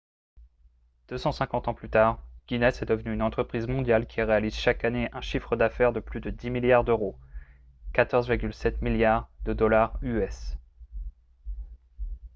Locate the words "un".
5.13-5.21